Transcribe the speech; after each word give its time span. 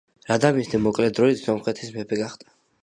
რადამისტი 0.29 0.79
მოკლე 0.87 1.11
დროით 1.21 1.43
სომხეთის 1.45 1.97
მეფე 2.01 2.23
გახდა. 2.25 2.55